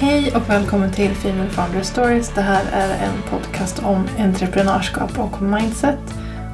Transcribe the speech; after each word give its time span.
Hej 0.00 0.32
och 0.34 0.50
välkommen 0.50 0.92
till 0.92 1.10
Female 1.10 1.50
Founder 1.50 1.82
Stories. 1.82 2.34
Det 2.34 2.40
här 2.40 2.64
är 2.72 3.06
en 3.06 3.22
podcast 3.30 3.78
om 3.78 4.08
entreprenörskap 4.18 5.18
och 5.18 5.42
mindset. 5.42 5.98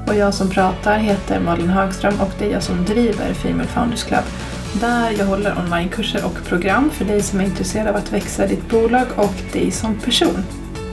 Och 0.06 0.14
jag 0.14 0.34
som 0.34 0.50
pratar 0.50 0.98
heter 0.98 1.40
Malin 1.40 1.68
Högström 1.68 2.20
och 2.20 2.30
det 2.38 2.46
är 2.46 2.52
jag 2.52 2.62
som 2.62 2.84
driver 2.84 3.34
Female 3.34 3.68
Founders 3.68 4.04
Club. 4.04 4.24
Där 4.80 5.10
jag 5.18 5.26
håller 5.26 5.58
onlinekurser 5.58 6.24
och 6.24 6.44
program 6.44 6.90
för 6.90 7.04
dig 7.04 7.22
som 7.22 7.40
är 7.40 7.44
intresserad 7.44 7.88
av 7.88 7.96
att 7.96 8.12
växa 8.12 8.46
ditt 8.46 8.68
bolag 8.68 9.06
och 9.16 9.34
dig 9.52 9.70
som 9.70 9.94
person. 9.98 10.44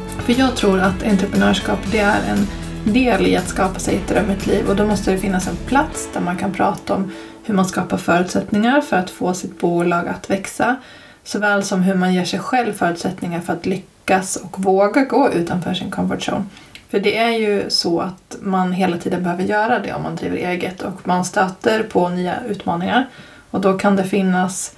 För 0.07 0.39
jag 0.39 0.55
tror 0.55 0.79
att 0.79 1.04
entreprenörskap 1.04 1.79
det 1.91 1.99
är 1.99 2.21
en 2.29 2.47
del 2.93 3.27
i 3.27 3.38
att 3.38 3.47
skapa 3.47 3.79
sig 3.79 3.95
ett 3.95 4.07
drömmigt 4.07 4.47
liv 4.47 4.70
och 4.70 4.75
då 4.75 4.86
måste 4.86 5.11
det 5.11 5.18
finnas 5.18 5.47
en 5.47 5.57
plats 5.68 6.09
där 6.13 6.21
man 6.21 6.38
kan 6.38 6.54
prata 6.54 6.93
om 6.93 7.11
hur 7.43 7.54
man 7.54 7.65
skapar 7.65 7.97
förutsättningar 7.97 8.81
för 8.81 8.97
att 8.97 9.09
få 9.09 9.33
sitt 9.33 9.59
bolag 9.59 10.07
att 10.07 10.29
växa 10.29 10.77
såväl 11.23 11.63
som 11.63 11.81
hur 11.81 11.95
man 11.95 12.13
ger 12.13 12.25
sig 12.25 12.39
själv 12.39 12.73
förutsättningar 12.73 13.39
för 13.39 13.54
att 13.54 13.65
lyckas 13.65 14.36
och 14.36 14.64
våga 14.64 15.04
gå 15.04 15.32
utanför 15.32 15.73
sin 15.73 15.91
comfort 15.91 16.29
zone. 16.29 16.46
För 16.89 17.00
det 17.00 17.18
är 17.18 17.32
ju 17.32 17.69
så 17.69 18.00
att 18.00 18.37
man 18.41 18.71
hela 18.71 18.97
tiden 18.97 19.23
behöver 19.23 19.43
göra 19.43 19.79
det 19.79 19.93
om 19.93 20.04
man 20.04 20.15
driver 20.15 20.37
eget 20.37 20.82
och 20.82 21.07
man 21.07 21.25
stöter 21.25 21.83
på 21.83 22.10
nya 22.10 22.43
utmaningar. 22.47 23.10
Och 23.51 23.61
då 23.61 23.77
kan 23.77 23.96
det 23.96 24.04
finnas 24.04 24.75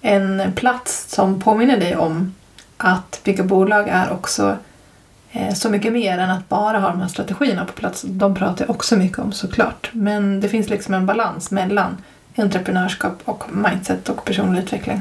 en 0.00 0.52
plats 0.54 1.14
som 1.14 1.40
påminner 1.40 1.76
dig 1.76 1.96
om 1.96 2.34
att 2.76 3.20
bygga 3.24 3.44
bolag 3.44 3.88
är 3.88 4.12
också 4.12 4.56
eh, 5.32 5.54
så 5.54 5.70
mycket 5.70 5.92
mer 5.92 6.18
än 6.18 6.30
att 6.30 6.48
bara 6.48 6.78
ha 6.78 6.88
de 6.88 7.00
här 7.00 7.08
strategierna 7.08 7.64
på 7.64 7.72
plats. 7.72 8.04
De 8.06 8.34
pratar 8.34 8.64
jag 8.64 8.70
också 8.70 8.96
mycket 8.96 9.18
om 9.18 9.32
såklart. 9.32 9.90
Men 9.92 10.40
det 10.40 10.48
finns 10.48 10.68
liksom 10.68 10.94
en 10.94 11.06
balans 11.06 11.50
mellan 11.50 11.96
entreprenörskap 12.36 13.18
och 13.24 13.44
mindset 13.52 14.08
och 14.08 14.24
personlig 14.24 14.62
utveckling. 14.62 15.00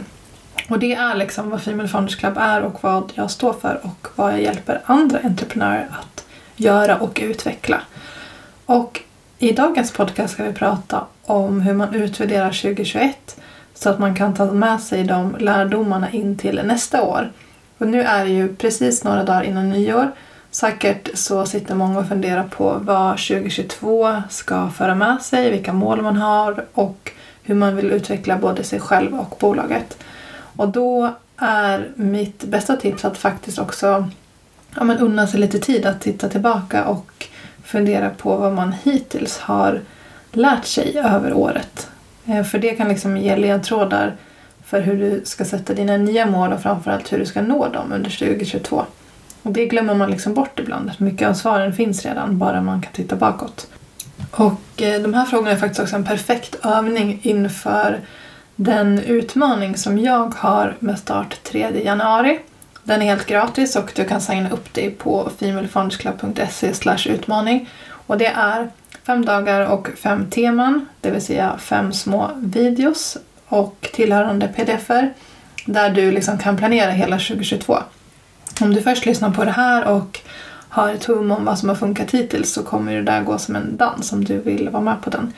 Och 0.68 0.80
det 0.80 0.94
är 0.94 1.16
liksom 1.16 1.50
vad 1.50 1.62
Female 1.62 1.88
Founders 1.88 2.16
Club 2.16 2.38
är 2.38 2.62
och 2.62 2.84
vad 2.84 3.12
jag 3.16 3.32
står 3.32 3.54
för 3.54 3.80
och 3.84 4.08
vad 4.16 4.34
jag 4.34 4.42
hjälper 4.42 4.82
andra 4.86 5.20
entreprenörer 5.24 5.88
att 5.92 6.26
göra 6.56 6.98
och 6.98 7.20
utveckla. 7.24 7.82
Och 8.66 9.02
i 9.40 9.52
dagens 9.52 9.92
podcast 9.92 10.34
ska 10.34 10.44
vi 10.44 10.54
prata 10.54 11.06
om 11.26 11.62
hur 11.62 11.74
man 11.74 11.96
utvärderar 11.96 12.50
2021 12.50 13.38
så 13.74 13.90
att 13.90 14.00
man 14.00 14.16
kan 14.16 14.34
ta 14.34 14.46
med 14.46 14.82
sig 14.82 15.04
de 15.04 15.36
lärdomarna 15.40 16.12
in 16.12 16.38
till 16.38 16.62
nästa 16.64 17.04
år. 17.04 17.32
Och 17.78 17.88
nu 17.88 18.02
är 18.02 18.26
det 18.26 18.32
ju 18.32 18.56
precis 18.56 19.04
några 19.04 19.24
dagar 19.24 19.44
innan 19.44 19.70
nyår. 19.70 20.12
Säkert 20.52 21.10
så 21.14 21.46
sitter 21.46 21.76
många 21.76 22.00
och 22.00 22.08
funderar 22.08 22.44
på 22.44 22.78
vad 22.82 23.18
2022 23.18 24.22
ska 24.30 24.70
föra 24.70 24.96
med 24.96 25.22
sig, 25.22 25.52
vilka 25.52 25.74
mål 25.74 26.02
man 26.02 26.16
har 26.16 26.66
och 26.74 27.12
hur 27.44 27.56
man 27.56 27.76
vill 27.76 27.92
utveckla 27.92 28.38
både 28.38 28.64
sig 28.64 28.80
själv 28.80 29.20
och 29.20 29.38
bolaget. 29.40 29.98
Och 30.58 30.70
då 30.70 31.16
är 31.38 31.90
mitt 31.96 32.44
bästa 32.44 32.76
tips 32.76 33.06
att 33.06 33.18
faktiskt 33.18 33.60
också 33.60 34.10
ja, 34.76 34.84
men 34.84 34.98
unna 34.98 35.28
sig 35.28 35.40
lite 35.40 35.60
tid 35.60 35.86
att 35.86 36.02
titta 36.02 36.30
tillbaka 36.30 36.86
och 36.86 37.28
fundera 37.64 38.10
på 38.10 38.36
vad 38.36 38.54
man 38.54 38.72
hittills 38.84 39.38
har 39.38 39.82
lärt 40.32 40.66
sig 40.66 40.98
över 41.00 41.34
året. 41.34 41.90
Eh, 42.26 42.44
för 42.44 42.60
det 42.60 42.74
kan 42.74 42.88
liksom 42.88 43.18
ge 43.18 43.36
ledtrådar 43.36 44.16
för 44.66 44.82
hur 44.82 44.98
du 44.98 45.22
ska 45.26 45.46
sätta 45.46 45.74
dina 45.74 45.98
nya 45.98 46.26
mål 46.26 46.54
och 46.54 46.62
framförallt 46.62 47.14
hur 47.14 47.20
du 47.20 47.26
ska 47.26 47.42
nå 47.42 47.68
dem 47.68 47.92
under 47.92 48.10
2022. 48.10 48.86
Och 49.44 49.52
det 49.52 49.66
glömmer 49.66 49.94
man 49.94 50.12
liksom 50.12 50.34
bort 50.34 50.60
ibland. 50.60 50.92
Mycket 50.98 51.28
av 51.28 51.34
svaren 51.34 51.74
finns 51.74 52.06
redan, 52.06 52.38
bara 52.38 52.62
man 52.62 52.82
kan 52.82 52.92
titta 52.94 53.16
bakåt. 53.16 53.68
Och 54.32 54.82
eh, 54.82 55.02
de 55.02 55.14
här 55.14 55.26
frågorna 55.26 55.52
är 55.52 55.56
faktiskt 55.56 55.80
också 55.80 55.96
en 55.96 56.04
perfekt 56.04 56.56
övning 56.64 57.20
inför 57.22 58.00
den 58.60 59.00
utmaning 59.00 59.78
som 59.78 59.98
jag 59.98 60.34
har 60.36 60.76
med 60.80 61.00
start 61.00 61.44
3 61.44 61.84
januari. 61.84 62.40
Den 62.84 63.02
är 63.02 63.06
helt 63.06 63.26
gratis 63.26 63.76
och 63.76 63.92
du 63.96 64.06
kan 64.06 64.22
signa 64.22 64.50
upp 64.50 64.74
dig 64.74 64.92
på 64.92 65.32
femalefondsclub.se 65.40 66.74
utmaning. 67.10 67.70
Och 67.90 68.18
det 68.18 68.28
är 68.28 68.70
fem 69.04 69.26
dagar 69.26 69.72
och 69.72 69.88
fem 69.98 70.30
teman, 70.30 70.86
det 71.02 71.12
vill 71.12 71.22
säga 71.22 71.58
fem 71.58 71.94
små 71.94 72.32
videos 72.36 73.18
och 73.48 73.90
tillhörande 73.94 74.48
pdf-er 74.48 75.14
där 75.66 75.90
du 75.90 76.12
liksom 76.12 76.38
kan 76.38 76.58
planera 76.58 76.92
hela 76.92 77.16
2022. 77.18 77.78
Om 78.62 78.74
du 78.74 78.82
först 78.82 79.06
lyssnar 79.06 79.32
på 79.32 79.46
det 79.46 79.52
här 79.52 79.86
och 79.86 80.20
har 80.70 80.90
ett 80.90 81.06
hum 81.06 81.32
om 81.32 81.46
vad 81.46 81.60
som 81.60 81.70
har 81.70 81.76
funkat 81.76 82.12
hittills 82.12 82.54
så 82.54 82.64
kommer 82.64 82.96
det 82.96 83.02
där 83.02 83.22
gå 83.22 83.38
som 83.38 83.56
en 83.56 83.78
dans 83.78 84.14
om 84.14 84.24
du 84.24 84.38
vill 84.38 84.70
vara 84.70 84.84
med 84.84 85.02
på 85.02 85.10
den. 85.10 85.34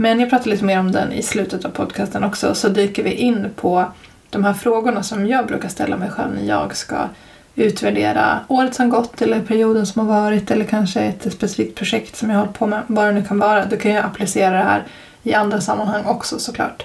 Men 0.00 0.20
jag 0.20 0.30
pratar 0.30 0.50
lite 0.50 0.64
mer 0.64 0.78
om 0.78 0.92
den 0.92 1.12
i 1.12 1.22
slutet 1.22 1.64
av 1.64 1.68
podcasten 1.68 2.24
också 2.24 2.54
så 2.54 2.68
dyker 2.68 3.02
vi 3.02 3.12
in 3.12 3.50
på 3.56 3.84
de 4.30 4.44
här 4.44 4.54
frågorna 4.54 5.02
som 5.02 5.26
jag 5.26 5.46
brukar 5.46 5.68
ställa 5.68 5.96
mig 5.96 6.10
själv 6.10 6.34
när 6.34 6.42
jag 6.42 6.76
ska 6.76 6.96
utvärdera 7.54 8.40
året 8.48 8.74
som 8.74 8.88
gått 8.88 9.22
eller 9.22 9.40
perioden 9.40 9.86
som 9.86 10.08
har 10.08 10.22
varit 10.22 10.50
eller 10.50 10.64
kanske 10.64 11.00
ett 11.00 11.32
specifikt 11.32 11.78
projekt 11.78 12.16
som 12.16 12.30
jag 12.30 12.36
har 12.36 12.44
hållit 12.44 12.58
på 12.58 12.66
med, 12.66 12.82
vad 12.86 13.06
det 13.06 13.12
nu 13.12 13.24
kan 13.24 13.38
vara. 13.38 13.64
Då 13.64 13.76
kan 13.76 13.92
jag 13.92 14.04
applicera 14.04 14.50
det 14.50 14.64
här 14.64 14.84
i 15.22 15.34
andra 15.34 15.60
sammanhang 15.60 16.04
också 16.04 16.38
såklart. 16.38 16.84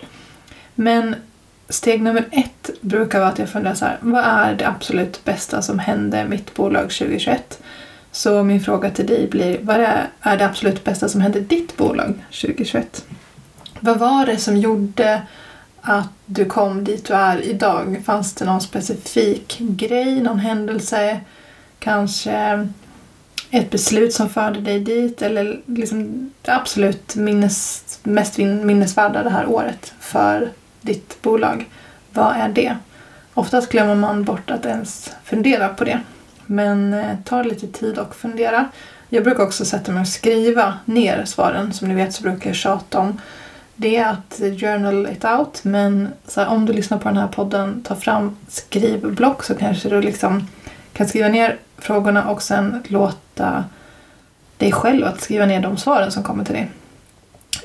Men 0.75 1.15
steg 1.69 2.01
nummer 2.01 2.25
ett 2.31 2.69
brukar 2.81 3.19
vara 3.19 3.29
att 3.29 3.39
jag 3.39 3.49
funderar 3.49 3.75
så 3.75 3.85
här, 3.85 3.97
vad 4.01 4.23
är 4.23 4.55
det 4.55 4.67
absolut 4.67 5.23
bästa 5.23 5.61
som 5.61 5.79
hände 5.79 6.25
mitt 6.25 6.53
bolag 6.53 6.89
2021? 6.89 7.61
Så 8.15 8.43
min 8.43 8.61
fråga 8.61 8.89
till 8.89 9.05
dig 9.05 9.27
blir, 9.27 9.59
vad 9.61 9.79
är 10.21 10.37
det 10.37 10.45
absolut 10.45 10.83
bästa 10.83 11.09
som 11.09 11.21
hände 11.21 11.39
ditt 11.39 11.77
bolag 11.77 12.13
2021? 12.41 13.05
Vad 13.79 13.99
var 13.99 14.25
det 14.25 14.37
som 14.37 14.57
gjorde 14.57 15.21
att 15.81 16.09
du 16.25 16.45
kom 16.45 16.83
dit 16.83 17.05
du 17.05 17.13
är 17.13 17.41
idag? 17.41 18.01
Fanns 18.05 18.33
det 18.33 18.45
någon 18.45 18.61
specifik 18.61 19.57
grej, 19.59 20.21
någon 20.21 20.39
händelse, 20.39 21.19
kanske 21.79 22.67
ett 23.49 23.69
beslut 23.69 24.13
som 24.13 24.29
förde 24.29 24.61
dig 24.61 24.79
dit 24.79 25.21
eller 25.21 25.61
liksom 25.65 26.31
det 26.41 26.51
absolut 26.51 27.15
minnes, 27.15 27.83
mest 28.03 28.37
minnesvärda 28.37 29.23
det 29.23 29.29
här 29.29 29.45
året 29.45 29.93
för 29.99 30.51
ditt 30.81 31.21
bolag? 31.21 31.69
Vad 32.11 32.35
är 32.35 32.49
det? 32.49 32.77
Oftast 33.33 33.71
glömmer 33.71 33.95
man 33.95 34.23
bort 34.23 34.51
att 34.51 34.65
ens 34.65 35.11
fundera 35.23 35.69
på 35.69 35.83
det. 35.83 36.01
Men 36.45 36.93
eh, 36.93 37.15
ta 37.25 37.43
lite 37.43 37.67
tid 37.67 37.97
och 37.97 38.15
fundera. 38.15 38.69
Jag 39.09 39.23
brukar 39.23 39.43
också 39.43 39.65
sätta 39.65 39.91
mig 39.91 40.01
och 40.01 40.07
skriva 40.07 40.73
ner 40.85 41.25
svaren. 41.25 41.73
Som 41.73 41.87
ni 41.87 41.95
vet 41.95 42.13
så 42.13 42.23
brukar 42.23 42.49
jag 42.49 42.55
tjata 42.55 42.99
om 42.99 43.19
det 43.75 43.95
är 43.95 44.09
att 44.09 44.41
journal 44.59 45.07
it 45.11 45.25
out. 45.25 45.63
Men 45.63 46.09
här, 46.35 46.47
om 46.47 46.65
du 46.65 46.73
lyssnar 46.73 46.97
på 46.97 47.09
den 47.09 47.17
här 47.17 47.27
podden, 47.27 47.83
ta 47.83 47.95
fram 47.95 48.37
skrivblock 48.47 49.43
så 49.43 49.55
kanske 49.55 49.89
du 49.89 50.01
liksom 50.01 50.47
kan 50.93 51.07
skriva 51.07 51.27
ner 51.27 51.57
frågorna 51.77 52.29
och 52.29 52.41
sen 52.41 52.83
låta 52.87 53.65
dig 54.57 54.71
själv 54.71 55.05
att 55.05 55.21
skriva 55.21 55.45
ner 55.45 55.61
de 55.61 55.77
svaren 55.77 56.11
som 56.11 56.23
kommer 56.23 56.45
till 56.45 56.53
dig. 56.53 56.71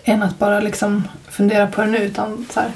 Än 0.04 0.22
att 0.22 0.38
bara 0.38 0.60
liksom 0.60 1.08
fundera 1.28 1.66
på 1.66 1.80
det 1.80 1.86
nu 1.86 1.98
utan 1.98 2.46
så 2.50 2.60
här, 2.60 2.70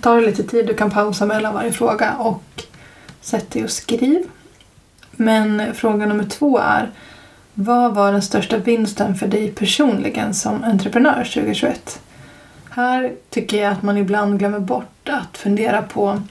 ta 0.00 0.14
det 0.14 0.26
lite 0.26 0.42
tid, 0.42 0.66
du 0.66 0.74
kan 0.74 0.90
pausa 0.90 1.26
mellan 1.26 1.54
varje 1.54 1.72
fråga 1.72 2.14
och 2.14 2.62
sätt 3.20 3.50
dig 3.50 3.64
och 3.64 3.70
skriv. 3.70 4.22
Men 5.16 5.74
fråga 5.74 6.06
nummer 6.06 6.24
två 6.24 6.58
är 6.58 6.90
vad 7.54 7.94
var 7.94 8.12
den 8.12 8.22
största 8.22 8.58
vinsten 8.58 9.14
för 9.14 9.26
dig 9.26 9.50
personligen 9.50 10.34
som 10.34 10.64
entreprenör 10.64 11.24
2021? 11.24 12.00
Här 12.70 13.12
tycker 13.30 13.62
jag 13.62 13.72
att 13.72 13.82
man 13.82 13.98
ibland 13.98 14.38
glömmer 14.38 14.58
bort 14.58 15.08
att 15.08 15.38
fundera 15.38 15.82
på 15.82 16.22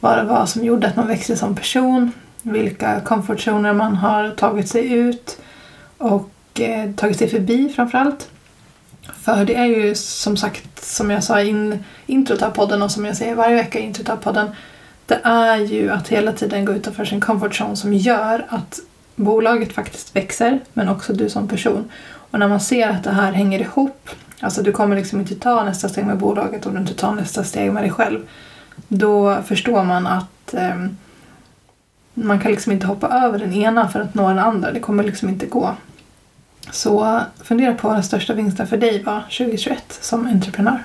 vad 0.00 0.18
det 0.18 0.24
var 0.24 0.46
som 0.46 0.64
gjorde 0.64 0.88
att 0.88 0.96
man 0.96 1.06
växte 1.06 1.36
som 1.36 1.56
person, 1.56 2.12
vilka 2.42 3.00
komfortzoner 3.00 3.72
man 3.72 3.96
har 3.96 4.30
tagit 4.30 4.68
sig 4.68 4.92
ut 4.92 5.38
och 5.98 6.30
eh, 6.60 6.90
tagit 6.92 7.18
sig 7.18 7.28
förbi 7.28 7.68
framförallt. 7.68 8.28
För 9.22 9.44
det 9.44 9.54
är 9.54 9.66
ju 9.66 9.94
som 9.94 10.36
sagt, 10.36 10.84
som 10.84 11.10
jag 11.10 11.24
sa 11.24 11.40
i 11.40 11.48
in, 11.48 11.84
introt 12.06 12.42
av 12.42 12.50
podden 12.50 12.82
och 12.82 12.90
som 12.90 13.04
jag 13.04 13.16
säger 13.16 13.34
varje 13.34 13.54
vecka 13.54 13.78
i 13.78 13.82
introt 13.82 14.08
av 14.08 14.16
podden, 14.16 14.48
det 15.08 15.20
är 15.24 15.56
ju 15.56 15.90
att 15.90 16.08
hela 16.08 16.32
tiden 16.32 16.64
gå 16.64 16.72
utanför 16.72 17.04
sin 17.04 17.20
comfort 17.20 17.60
zone 17.60 17.76
som 17.76 17.94
gör 17.94 18.46
att 18.48 18.80
bolaget 19.16 19.72
faktiskt 19.72 20.16
växer, 20.16 20.60
men 20.72 20.88
också 20.88 21.12
du 21.12 21.30
som 21.30 21.48
person. 21.48 21.90
Och 22.06 22.38
när 22.38 22.48
man 22.48 22.60
ser 22.60 22.88
att 22.88 23.04
det 23.04 23.10
här 23.10 23.32
hänger 23.32 23.58
ihop, 23.58 24.10
alltså 24.40 24.62
du 24.62 24.72
kommer 24.72 24.96
liksom 24.96 25.20
inte 25.20 25.34
ta 25.34 25.64
nästa 25.64 25.88
steg 25.88 26.06
med 26.06 26.18
bolaget 26.18 26.66
om 26.66 26.74
du 26.74 26.80
inte 26.80 26.94
tar 26.94 27.14
nästa 27.14 27.44
steg 27.44 27.72
med 27.72 27.82
dig 27.82 27.90
själv, 27.90 28.20
då 28.88 29.42
förstår 29.46 29.84
man 29.84 30.06
att 30.06 30.54
eh, 30.54 30.86
man 32.14 32.40
kan 32.40 32.50
liksom 32.50 32.72
inte 32.72 32.86
hoppa 32.86 33.08
över 33.08 33.38
den 33.38 33.52
ena 33.52 33.88
för 33.88 34.00
att 34.00 34.14
nå 34.14 34.28
den 34.28 34.38
andra. 34.38 34.72
Det 34.72 34.80
kommer 34.80 35.04
liksom 35.04 35.28
inte 35.28 35.46
gå. 35.46 35.74
Så 36.70 37.20
fundera 37.42 37.74
på 37.74 37.88
vad 37.88 37.96
den 37.96 38.04
största 38.04 38.34
vinsten 38.34 38.66
för 38.66 38.76
dig 38.76 39.02
var 39.02 39.20
2021 39.20 39.98
som 40.00 40.26
entreprenör. 40.26 40.84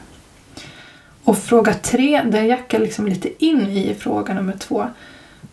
Och 1.24 1.38
fråga 1.38 1.74
tre, 1.74 2.22
den 2.26 2.48
jackar 2.48 2.80
liksom 2.80 3.08
lite 3.08 3.46
in 3.46 3.68
i 3.68 3.96
fråga 4.00 4.34
nummer 4.34 4.54
två. 4.60 4.88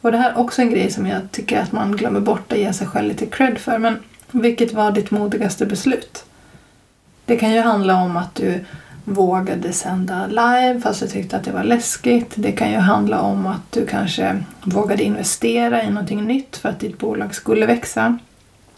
Och 0.01 0.13
det 0.13 0.19
här 0.19 0.31
är 0.31 0.39
också 0.39 0.63
en 0.63 0.71
grej 0.71 0.91
som 0.91 1.07
jag 1.07 1.21
tycker 1.31 1.61
att 1.61 1.73
man 1.73 1.97
glömmer 1.97 2.21
bort 2.21 2.53
att 2.53 2.59
ge 2.59 2.73
sig 2.73 2.87
själv 2.87 3.09
lite 3.09 3.27
cred 3.27 3.59
för. 3.59 3.79
Men 3.79 3.99
vilket 4.31 4.73
var 4.73 4.93
ditt 4.93 5.11
modigaste 5.11 5.67
beslut? 5.67 6.25
Det 7.25 7.37
kan 7.37 7.53
ju 7.53 7.61
handla 7.61 8.03
om 8.03 8.17
att 8.17 8.35
du 8.35 8.65
vågade 9.05 9.73
sända 9.73 10.27
live 10.27 10.81
fast 10.83 11.01
du 11.01 11.07
tyckte 11.07 11.37
att 11.37 11.45
det 11.45 11.53
var 11.53 11.65
läskigt. 11.65 12.33
Det 12.35 12.53
kan 12.53 12.71
ju 12.71 12.77
handla 12.77 13.21
om 13.21 13.47
att 13.47 13.73
du 13.73 13.87
kanske 13.87 14.43
vågade 14.63 15.03
investera 15.03 15.83
i 15.83 15.91
någonting 15.91 16.25
nytt 16.25 16.57
för 16.57 16.69
att 16.69 16.81
ditt 16.81 16.99
bolag 16.99 17.35
skulle 17.35 17.67
växa. 17.67 18.19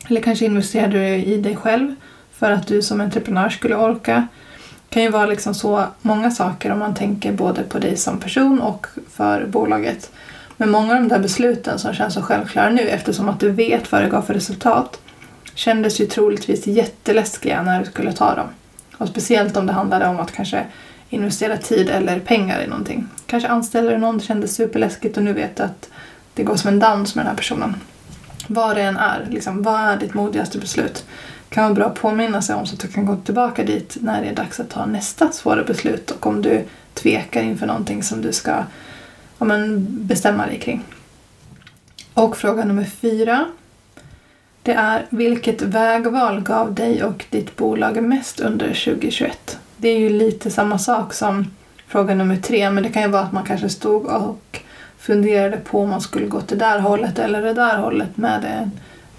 Eller 0.09 0.21
kanske 0.21 0.45
investerade 0.45 0.93
du 0.93 1.07
i 1.07 1.37
dig 1.37 1.57
själv 1.57 1.95
för 2.33 2.51
att 2.51 2.67
du 2.67 2.83
som 2.83 3.01
entreprenör 3.01 3.49
skulle 3.49 3.77
orka. 3.77 4.29
Det 4.93 4.95
kan 4.95 5.03
ju 5.03 5.11
vara 5.11 5.27
liksom 5.27 5.55
så 5.55 5.85
många 6.03 6.31
saker 6.31 6.73
om 6.73 6.79
man 6.79 6.95
tänker 6.95 7.33
både 7.33 7.63
på 7.63 7.79
dig 7.79 7.97
som 7.97 8.21
person 8.21 8.61
och 8.61 8.87
för 9.11 9.47
bolaget. 9.47 10.11
Men 10.57 10.71
många 10.71 10.95
av 10.95 11.01
de 11.03 11.09
där 11.09 11.19
besluten 11.19 11.79
som 11.79 11.95
känns 11.95 12.15
så 12.15 12.23
självklara 12.23 12.71
nu 12.71 12.83
eftersom 12.83 13.29
att 13.29 13.41
du 13.41 13.51
vet 13.51 13.93
vad 13.93 14.03
det 14.03 14.09
gav 14.09 14.23
för 14.23 14.35
resultat 14.35 15.01
kändes 15.55 16.01
ju 16.01 16.07
troligtvis 16.07 16.67
jätteläskiga 16.67 17.63
när 17.63 17.81
du 17.81 17.87
skulle 17.87 18.13
ta 18.13 18.35
dem. 18.35 18.47
Och 18.99 19.09
speciellt 19.09 19.57
om 19.57 19.67
det 19.67 19.73
handlade 19.73 20.07
om 20.07 20.21
att 20.21 20.33
kanske 20.33 20.65
investera 21.11 21.57
tid 21.57 21.91
eller 21.91 22.21
pengar 22.21 22.61
i 22.61 22.67
någonting. 22.67 23.09
Kanske 23.27 23.49
anställer 23.49 23.91
du 23.91 23.99
någon, 23.99 24.19
det 24.19 24.25
kändes 24.25 24.55
superläskigt 24.55 25.17
och 25.17 25.23
nu 25.23 25.33
vet 25.33 25.57
du 25.57 25.63
att 25.63 25.91
det 26.35 26.43
går 26.43 26.57
som 26.57 26.69
en 26.69 26.79
dans 26.79 27.15
med 27.15 27.25
den 27.25 27.31
här 27.31 27.37
personen. 27.37 27.77
Vad 28.47 28.77
det 28.77 28.83
än 28.83 28.97
är, 28.97 29.27
liksom, 29.31 29.63
vad 29.63 29.81
är 29.81 29.97
ditt 29.97 30.15
modigaste 30.15 30.59
beslut? 30.59 31.05
Kan 31.53 31.65
vara 31.65 31.75
bra 31.75 31.87
att 31.87 31.95
påminna 31.95 32.43
sig 32.43 32.55
om 32.55 32.67
så 32.67 32.75
att 32.75 32.81
du 32.81 32.89
kan 32.89 33.07
gå 33.07 33.17
tillbaka 33.17 33.65
dit 33.65 33.97
när 34.01 34.23
det 34.23 34.29
är 34.29 34.35
dags 34.35 34.61
att 34.61 34.71
ta 34.71 34.87
nästa 34.87 35.33
svåra 35.33 35.65
beslut 35.65 36.11
och 36.11 36.27
om 36.27 36.43
du 36.43 36.65
tvekar 36.95 37.43
inför 37.43 37.67
någonting 37.67 38.03
som 38.03 38.23
du 38.23 38.33
ska 38.33 38.65
ja, 39.39 39.45
men, 39.45 39.87
bestämma 40.07 40.47
dig 40.47 40.59
kring. 40.59 40.85
Och 42.15 42.37
fråga 42.37 42.65
nummer 42.65 42.85
fyra. 42.85 43.45
Det 44.63 44.73
är 44.73 45.07
vilket 45.11 45.63
vägval 45.63 46.41
gav 46.41 46.75
dig 46.75 47.05
och 47.05 47.25
ditt 47.31 47.57
bolag 47.57 48.03
mest 48.03 48.41
under 48.41 48.67
2021? 48.67 49.59
Det 49.77 49.89
är 49.89 49.99
ju 49.99 50.09
lite 50.09 50.51
samma 50.51 50.79
sak 50.79 51.15
som 51.15 51.51
fråga 51.87 52.15
nummer 52.15 52.37
tre 52.37 52.71
men 52.71 52.83
det 52.83 52.89
kan 52.89 53.03
ju 53.03 53.09
vara 53.09 53.23
att 53.23 53.33
man 53.33 53.45
kanske 53.45 53.69
stod 53.69 54.07
och 54.07 54.61
funderade 54.99 55.57
på 55.57 55.81
om 55.81 55.91
man 55.91 56.01
skulle 56.01 56.27
gå 56.27 56.41
till 56.41 56.59
det 56.59 56.65
där 56.65 56.79
hållet 56.79 57.19
eller 57.19 57.43
det 57.43 57.55
där 57.55 57.79
hållet 57.79 58.17
med 58.17 58.45
en 58.45 58.71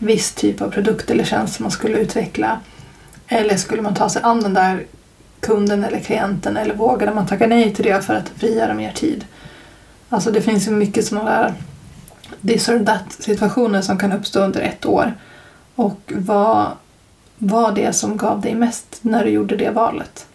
viss 0.03 0.31
typ 0.31 0.61
av 0.61 0.69
produkt 0.69 1.11
eller 1.11 1.23
tjänst 1.23 1.55
som 1.55 1.63
man 1.63 1.71
skulle 1.71 1.97
utveckla. 1.97 2.59
Eller 3.27 3.57
skulle 3.57 3.81
man 3.81 3.95
ta 3.95 4.09
sig 4.09 4.21
an 4.21 4.41
den 4.41 4.53
där 4.53 4.85
kunden 5.39 5.83
eller 5.83 5.99
klienten 5.99 6.57
eller 6.57 6.75
vågade 6.75 7.13
man 7.13 7.27
tacka 7.27 7.47
nej 7.47 7.73
till 7.73 7.85
det 7.85 8.05
för 8.05 8.13
att 8.13 8.29
frigöra 8.29 8.73
mer 8.73 8.91
tid? 8.91 9.25
Alltså 10.09 10.31
det 10.31 10.41
finns 10.41 10.67
ju 10.67 10.71
mycket 10.71 11.05
sådana 11.05 11.31
där 11.31 11.53
this 12.47 12.69
or 12.69 12.85
that 12.85 13.13
situationer 13.19 13.81
som 13.81 13.97
kan 13.97 14.11
uppstå 14.11 14.39
under 14.39 14.61
ett 14.61 14.85
år. 14.85 15.13
Och 15.75 16.13
vad 16.15 16.67
var 17.37 17.71
det 17.71 17.93
som 17.93 18.17
gav 18.17 18.41
dig 18.41 18.55
mest 18.55 18.99
när 19.01 19.23
du 19.23 19.29
gjorde 19.29 19.55
det 19.55 19.69
valet? 19.69 20.25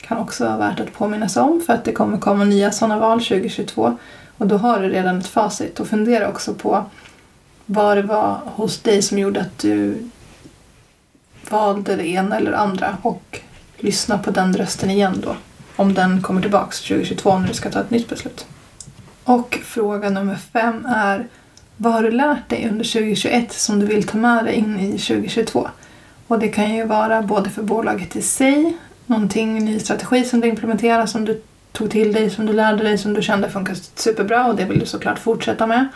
Kan 0.00 0.18
också 0.18 0.44
vara 0.44 0.56
värt 0.56 0.80
att 0.80 0.92
påminna 0.92 1.28
sig 1.28 1.42
om 1.42 1.62
för 1.66 1.72
att 1.72 1.84
det 1.84 1.92
kommer 1.92 2.18
komma 2.18 2.44
nya 2.44 2.72
sådana 2.72 2.98
val 2.98 3.20
2022 3.20 3.98
och 4.38 4.46
då 4.46 4.56
har 4.56 4.80
du 4.80 4.88
redan 4.88 5.18
ett 5.18 5.26
facit 5.26 5.80
och 5.80 5.86
fundera 5.86 6.28
också 6.28 6.54
på 6.54 6.84
vad 7.66 7.96
det 7.96 8.02
var 8.02 8.40
hos 8.44 8.78
dig 8.78 9.02
som 9.02 9.18
gjorde 9.18 9.40
att 9.40 9.58
du 9.58 9.98
valde 11.50 11.96
det 11.96 12.06
ena 12.06 12.36
eller 12.36 12.52
andra 12.52 12.96
och 13.02 13.40
lyssna 13.76 14.18
på 14.18 14.30
den 14.30 14.56
rösten 14.56 14.90
igen 14.90 15.22
då. 15.24 15.36
Om 15.76 15.94
den 15.94 16.22
kommer 16.22 16.40
tillbaks 16.40 16.80
2022 16.80 17.38
när 17.38 17.48
du 17.48 17.54
ska 17.54 17.70
ta 17.70 17.80
ett 17.80 17.90
nytt 17.90 18.08
beslut. 18.08 18.46
Och 19.24 19.58
fråga 19.64 20.10
nummer 20.10 20.36
fem 20.36 20.86
är 20.86 21.26
vad 21.76 21.92
har 21.92 22.02
du 22.02 22.10
lärt 22.10 22.48
dig 22.48 22.68
under 22.68 22.84
2021 22.84 23.52
som 23.52 23.80
du 23.80 23.86
vill 23.86 24.06
ta 24.06 24.18
med 24.18 24.44
dig 24.44 24.54
in 24.54 24.80
i 24.80 24.98
2022? 24.98 25.68
Och 26.26 26.38
det 26.38 26.48
kan 26.48 26.74
ju 26.74 26.84
vara 26.84 27.22
både 27.22 27.50
för 27.50 27.62
bolaget 27.62 28.16
i 28.16 28.22
sig, 28.22 28.76
någonting, 29.06 29.64
ny 29.64 29.80
strategi 29.80 30.24
som 30.24 30.40
du 30.40 30.48
implementerar 30.48 31.06
som 31.06 31.24
du 31.24 31.42
tog 31.72 31.90
till 31.90 32.12
dig, 32.12 32.30
som 32.30 32.46
du 32.46 32.52
lärde 32.52 32.82
dig, 32.82 32.98
som 32.98 33.14
du 33.14 33.22
kände 33.22 33.50
funkar 33.50 33.76
superbra 33.94 34.46
och 34.46 34.56
det 34.56 34.64
vill 34.64 34.78
du 34.78 34.86
såklart 34.86 35.18
fortsätta 35.18 35.66
med. 35.66 35.88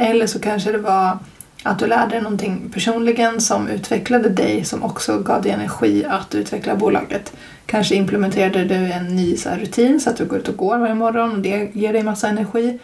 Eller 0.00 0.26
så 0.26 0.38
kanske 0.38 0.72
det 0.72 0.78
var 0.78 1.18
att 1.62 1.78
du 1.78 1.86
lärde 1.86 2.10
dig 2.10 2.22
någonting 2.22 2.70
personligen 2.74 3.40
som 3.40 3.68
utvecklade 3.68 4.28
dig 4.28 4.64
som 4.64 4.82
också 4.82 5.18
gav 5.18 5.42
dig 5.42 5.52
energi 5.52 6.04
att 6.08 6.34
utveckla 6.34 6.76
bolaget. 6.76 7.32
Kanske 7.66 7.94
implementerade 7.94 8.64
du 8.64 8.92
en 8.92 9.16
ny 9.16 9.36
så 9.36 9.50
rutin 9.50 10.00
så 10.00 10.10
att 10.10 10.16
du 10.16 10.24
går 10.24 10.38
ut 10.38 10.48
och 10.48 10.56
går 10.56 10.78
varje 10.78 10.94
morgon 10.94 11.32
och 11.32 11.38
det 11.38 11.70
ger 11.72 11.92
dig 11.92 12.02
massa 12.02 12.28
energi. 12.28 12.78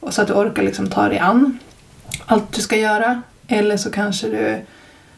Och 0.00 0.14
så 0.14 0.22
att 0.22 0.28
du 0.28 0.34
orkar 0.34 0.62
liksom 0.62 0.90
ta 0.90 1.08
dig 1.08 1.18
an 1.18 1.58
allt 2.26 2.52
du 2.52 2.60
ska 2.60 2.76
göra. 2.76 3.22
Eller 3.48 3.76
så 3.76 3.90
kanske 3.90 4.28
du 4.28 4.60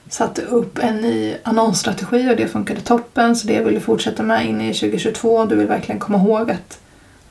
satte 0.08 0.42
upp 0.42 0.78
en 0.78 0.96
ny 0.96 1.36
annonsstrategi 1.42 2.30
och 2.30 2.36
det 2.36 2.48
funkade 2.48 2.80
toppen 2.80 3.36
så 3.36 3.46
det 3.46 3.60
vill 3.60 3.74
du 3.74 3.80
fortsätta 3.80 4.22
med 4.22 4.46
in 4.46 4.60
i 4.60 4.74
2022. 4.74 5.44
Du 5.44 5.56
vill 5.56 5.66
verkligen 5.66 6.00
komma 6.00 6.18
ihåg 6.18 6.50
att 6.50 6.78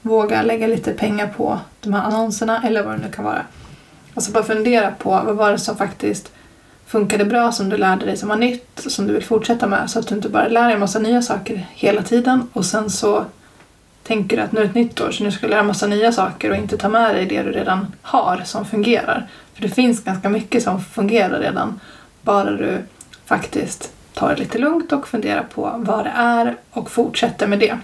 våga 0.01 0.41
lägga 0.41 0.67
lite 0.67 0.91
pengar 0.91 1.27
på 1.27 1.59
de 1.81 1.94
här 1.94 2.03
annonserna 2.03 2.63
eller 2.67 2.83
vad 2.83 2.94
det 2.94 3.06
nu 3.06 3.12
kan 3.12 3.25
vara. 3.25 3.45
Alltså 4.15 4.31
bara 4.31 4.44
fundera 4.44 4.91
på 4.91 5.09
vad 5.09 5.35
var 5.35 5.51
det 5.51 5.57
som 5.57 5.77
faktiskt 5.77 6.31
funkade 6.85 7.25
bra 7.25 7.51
som 7.51 7.69
du 7.69 7.77
lärde 7.77 8.06
dig 8.06 8.17
som 8.17 8.29
var 8.29 8.35
nytt 8.35 8.83
som 8.88 9.07
du 9.07 9.13
vill 9.13 9.23
fortsätta 9.23 9.67
med 9.67 9.89
så 9.89 10.00
att 10.00 10.07
du 10.07 10.15
inte 10.15 10.29
bara 10.29 10.47
lär 10.47 10.63
dig 10.63 10.73
en 10.73 10.79
massa 10.79 11.00
nya 11.00 11.21
saker 11.21 11.67
hela 11.73 12.01
tiden 12.01 12.47
och 12.53 12.65
sen 12.65 12.89
så 12.89 13.25
tänker 14.03 14.38
du 14.38 14.44
att 14.44 14.51
nu 14.51 14.62
är 14.62 14.65
ett 14.65 14.75
nytt 14.75 15.01
år 15.01 15.12
så 15.12 15.23
nu 15.23 15.31
ska 15.31 15.45
du 15.45 15.50
lära 15.51 15.59
en 15.59 15.67
massa 15.67 15.88
nya 15.88 16.12
saker 16.12 16.50
och 16.50 16.56
inte 16.56 16.77
ta 16.77 16.89
med 16.89 17.15
dig 17.15 17.25
det 17.25 17.44
du 17.44 17.51
redan 17.51 17.94
har 18.01 18.41
som 18.45 18.65
fungerar. 18.65 19.27
För 19.53 19.62
det 19.62 19.69
finns 19.69 20.03
ganska 20.03 20.29
mycket 20.29 20.63
som 20.63 20.81
fungerar 20.81 21.39
redan 21.39 21.79
bara 22.21 22.51
du 22.51 22.77
faktiskt 23.25 23.91
tar 24.13 24.29
det 24.29 24.35
lite 24.35 24.57
lugnt 24.57 24.91
och 24.91 25.07
funderar 25.07 25.44
på 25.44 25.71
vad 25.77 26.06
det 26.06 26.13
är 26.15 26.56
och 26.71 26.91
fortsätter 26.91 27.47
med 27.47 27.59
det. 27.59 27.77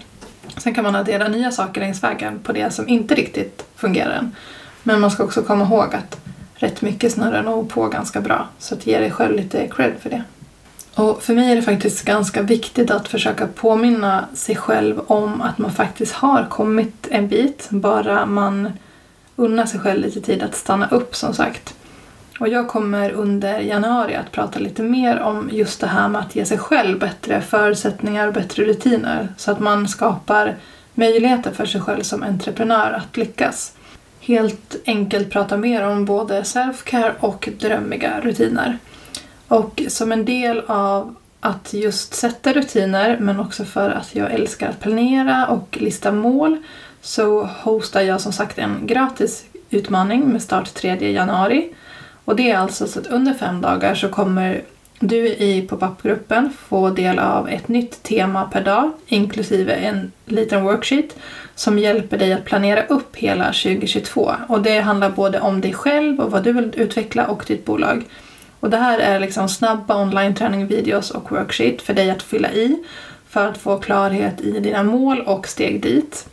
Sen 0.56 0.74
kan 0.74 0.84
man 0.84 0.96
addera 0.96 1.28
nya 1.28 1.50
saker 1.50 1.80
längs 1.80 2.02
vägen 2.02 2.38
på 2.38 2.52
det 2.52 2.70
som 2.70 2.88
inte 2.88 3.14
riktigt 3.14 3.64
fungerar 3.76 4.10
än. 4.10 4.36
Men 4.82 5.00
man 5.00 5.10
ska 5.10 5.24
också 5.24 5.42
komma 5.42 5.64
ihåg 5.64 5.94
att 5.94 6.21
rätt 6.62 6.82
mycket 6.82 7.12
snurrar 7.12 7.42
nog 7.42 7.70
på 7.70 7.88
ganska 7.88 8.20
bra. 8.20 8.48
Så 8.58 8.74
att 8.74 8.86
ge 8.86 8.98
dig 8.98 9.10
själv 9.10 9.36
lite 9.36 9.68
cred 9.68 9.92
för 10.00 10.10
det. 10.10 10.22
Och 10.94 11.22
för 11.22 11.34
mig 11.34 11.52
är 11.52 11.56
det 11.56 11.62
faktiskt 11.62 12.04
ganska 12.04 12.42
viktigt 12.42 12.90
att 12.90 13.08
försöka 13.08 13.46
påminna 13.46 14.24
sig 14.34 14.56
själv 14.56 15.00
om 15.06 15.40
att 15.40 15.58
man 15.58 15.72
faktiskt 15.72 16.12
har 16.12 16.46
kommit 16.50 17.08
en 17.10 17.28
bit. 17.28 17.68
Bara 17.70 18.26
man 18.26 18.72
unnar 19.36 19.66
sig 19.66 19.80
själv 19.80 20.00
lite 20.00 20.20
tid 20.20 20.42
att 20.42 20.54
stanna 20.54 20.88
upp 20.88 21.16
som 21.16 21.34
sagt. 21.34 21.74
Och 22.40 22.48
jag 22.48 22.68
kommer 22.68 23.10
under 23.10 23.60
januari 23.60 24.14
att 24.14 24.32
prata 24.32 24.58
lite 24.58 24.82
mer 24.82 25.20
om 25.20 25.48
just 25.52 25.80
det 25.80 25.86
här 25.86 26.08
med 26.08 26.20
att 26.20 26.36
ge 26.36 26.44
sig 26.44 26.58
själv 26.58 26.98
bättre 26.98 27.40
förutsättningar 27.40 28.28
och 28.28 28.34
bättre 28.34 28.64
rutiner 28.64 29.28
så 29.36 29.50
att 29.50 29.60
man 29.60 29.88
skapar 29.88 30.56
möjligheter 30.94 31.50
för 31.50 31.66
sig 31.66 31.80
själv 31.80 32.02
som 32.02 32.22
entreprenör 32.22 32.92
att 32.92 33.16
lyckas 33.16 33.72
helt 34.22 34.76
enkelt 34.86 35.30
prata 35.30 35.56
mer 35.56 35.86
om 35.86 36.04
både 36.04 36.44
selfcare 36.44 37.14
och 37.20 37.48
drömmiga 37.60 38.20
rutiner. 38.20 38.78
Och 39.48 39.82
som 39.88 40.12
en 40.12 40.24
del 40.24 40.62
av 40.66 41.14
att 41.40 41.72
just 41.72 42.14
sätta 42.14 42.52
rutiner 42.52 43.18
men 43.20 43.40
också 43.40 43.64
för 43.64 43.90
att 43.90 44.14
jag 44.14 44.32
älskar 44.32 44.68
att 44.68 44.80
planera 44.80 45.46
och 45.46 45.78
lista 45.80 46.12
mål 46.12 46.56
så 47.00 47.42
hostar 47.42 48.00
jag 48.00 48.20
som 48.20 48.32
sagt 48.32 48.58
en 48.58 48.86
gratis 48.86 49.44
utmaning 49.70 50.28
med 50.28 50.42
start 50.42 50.74
3 50.74 51.12
januari. 51.12 51.72
Och 52.24 52.36
det 52.36 52.50
är 52.50 52.56
alltså 52.56 52.86
så 52.86 52.98
att 52.98 53.06
under 53.06 53.34
fem 53.34 53.60
dagar 53.60 53.94
så 53.94 54.08
kommer 54.08 54.62
du 55.00 55.28
i 55.28 55.66
pop-up-gruppen 55.68 56.52
få 56.68 56.90
del 56.90 57.18
av 57.18 57.48
ett 57.48 57.68
nytt 57.68 58.02
tema 58.02 58.44
per 58.44 58.64
dag 58.64 58.92
inklusive 59.06 59.74
en 59.74 60.12
liten 60.26 60.64
worksheet 60.64 61.16
som 61.54 61.78
hjälper 61.78 62.18
dig 62.18 62.32
att 62.32 62.44
planera 62.44 62.82
upp 62.82 63.16
hela 63.16 63.44
2022. 63.44 64.32
Och 64.48 64.62
det 64.62 64.80
handlar 64.80 65.10
både 65.10 65.40
om 65.40 65.60
dig 65.60 65.72
själv 65.72 66.20
och 66.20 66.30
vad 66.30 66.44
du 66.44 66.52
vill 66.52 66.72
utveckla 66.76 67.26
och 67.26 67.44
ditt 67.46 67.64
bolag. 67.64 68.04
Och 68.60 68.70
det 68.70 68.76
här 68.76 68.98
är 68.98 69.20
liksom 69.20 69.48
snabba 69.48 70.02
online 70.02 70.34
träning-videos 70.34 71.10
och 71.10 71.32
worksheet 71.32 71.82
för 71.82 71.94
dig 71.94 72.10
att 72.10 72.22
fylla 72.22 72.52
i 72.52 72.84
för 73.28 73.48
att 73.48 73.58
få 73.58 73.78
klarhet 73.78 74.40
i 74.40 74.60
dina 74.60 74.82
mål 74.82 75.20
och 75.20 75.48
steg 75.48 75.82
dit. 75.82 76.26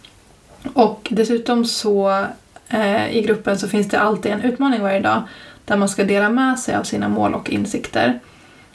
Och 0.74 1.08
dessutom 1.12 1.66
så 1.66 2.26
eh, 2.70 3.18
i 3.18 3.22
gruppen 3.22 3.60
så 3.60 3.68
finns 3.68 3.88
det 3.88 4.00
alltid 4.00 4.32
en 4.32 4.42
utmaning 4.42 4.82
varje 4.82 5.00
dag 5.00 5.24
där 5.66 5.78
man 5.78 5.90
ska 5.90 6.04
dela 6.04 6.30
med 6.30 6.60
sig 6.60 6.76
av 6.76 6.84
sina 6.84 7.10
mål 7.10 7.34
och 7.34 7.50
insikter. 7.50 8.20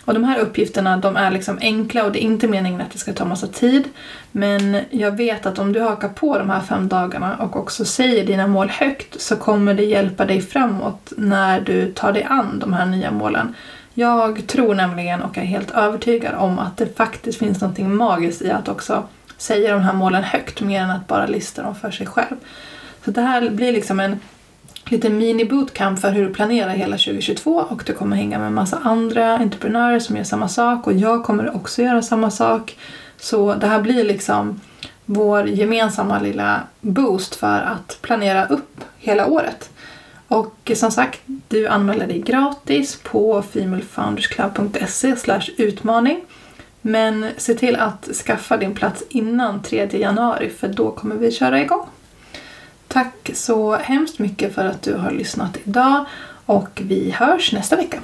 Och 0.05 0.15
de 0.15 0.25
här 0.25 0.39
uppgifterna 0.39 0.97
de 0.97 1.17
är 1.17 1.31
liksom 1.31 1.59
enkla 1.61 2.05
och 2.05 2.13
det 2.13 2.25
är 2.25 2.27
inte 2.27 2.49
meningen 2.49 2.81
att 2.81 2.91
det 2.91 2.99
ska 2.99 3.13
ta 3.13 3.25
massa 3.25 3.47
tid. 3.47 3.85
Men 4.33 4.81
jag 4.91 5.17
vet 5.17 5.47
att 5.47 5.59
om 5.59 5.73
du 5.73 5.81
hakar 5.81 6.09
på 6.09 6.39
de 6.39 6.51
här 6.51 6.61
fem 6.61 6.89
dagarna 6.89 7.37
och 7.37 7.57
också 7.57 7.85
säger 7.85 8.27
dina 8.27 8.47
mål 8.47 8.69
högt 8.69 9.21
så 9.21 9.37
kommer 9.37 9.75
det 9.75 9.85
hjälpa 9.85 10.25
dig 10.25 10.41
framåt 10.41 11.13
när 11.17 11.61
du 11.61 11.93
tar 11.93 12.13
dig 12.13 12.27
an 12.31 12.59
de 12.59 12.73
här 12.73 12.87
nya 12.87 13.11
målen. 13.11 13.55
Jag 13.95 14.47
tror 14.47 14.75
nämligen 14.75 15.23
och 15.23 15.39
är 15.39 15.43
helt 15.43 15.71
övertygad 15.71 16.35
om 16.35 16.59
att 16.59 16.77
det 16.77 16.97
faktiskt 16.97 17.39
finns 17.39 17.61
något 17.61 17.79
magiskt 17.79 18.43
i 18.43 18.51
att 18.51 18.69
också 18.69 19.03
säga 19.37 19.73
de 19.73 19.83
här 19.83 19.93
målen 19.93 20.23
högt 20.23 20.61
mer 20.61 20.83
än 20.83 20.91
att 20.91 21.07
bara 21.07 21.27
lista 21.27 21.63
dem 21.63 21.75
för 21.75 21.91
sig 21.91 22.07
själv. 22.07 22.37
Så 23.05 23.11
det 23.11 23.21
här 23.21 23.51
blir 23.51 23.73
liksom 23.73 24.01
en 24.01 24.21
lite 24.85 25.09
mini-bootcamp 25.09 25.97
för 25.97 26.11
hur 26.11 26.27
du 26.29 26.35
planerar 26.35 26.71
hela 26.71 26.97
2022 26.97 27.67
och 27.71 27.83
du 27.87 27.93
kommer 27.93 28.17
hänga 28.17 28.39
med 28.39 28.47
en 28.47 28.55
massa 28.55 28.79
andra 28.79 29.39
entreprenörer 29.39 29.99
som 29.99 30.17
gör 30.17 30.25
samma 30.25 30.49
sak 30.49 30.87
och 30.87 30.93
jag 30.93 31.25
kommer 31.25 31.57
också 31.57 31.83
göra 31.83 32.03
samma 32.03 32.31
sak. 32.31 32.77
Så 33.17 33.55
det 33.55 33.67
här 33.67 33.81
blir 33.81 34.05
liksom 34.05 34.61
vår 35.05 35.49
gemensamma 35.49 36.21
lilla 36.21 36.61
boost 36.81 37.35
för 37.35 37.61
att 37.61 37.99
planera 38.03 38.47
upp 38.47 38.81
hela 38.99 39.27
året. 39.27 39.71
Och 40.29 40.71
som 40.75 40.91
sagt, 40.91 41.21
du 41.27 41.69
anmäler 41.69 42.07
dig 42.07 42.21
gratis 42.21 43.01
på 43.03 43.43
femalefoundersclub.se 43.43 45.17
utmaning. 45.57 46.21
Men 46.81 47.27
se 47.37 47.55
till 47.55 47.77
att 47.77 48.09
skaffa 48.27 48.57
din 48.57 48.75
plats 48.75 49.05
innan 49.09 49.63
3 49.63 49.89
januari 49.93 50.51
för 50.51 50.69
då 50.69 50.91
kommer 50.91 51.17
vi 51.17 51.33
köra 51.33 51.61
igång. 51.61 51.87
Tack 52.95 53.31
så 53.35 53.77
hemskt 53.77 54.19
mycket 54.19 54.55
för 54.55 54.65
att 54.65 54.83
du 54.83 54.95
har 54.95 55.11
lyssnat 55.11 55.57
idag 55.65 56.05
och 56.47 56.83
vi 56.85 57.11
hörs 57.11 57.53
nästa 57.53 57.77
vecka. 57.77 58.01